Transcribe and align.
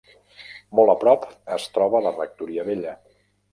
Molt 0.79 0.93
a 0.93 0.95
prop 1.03 1.27
es 1.59 1.69
troba 1.77 2.03
la 2.07 2.17
rectoria 2.17 2.69
vella. 2.73 2.99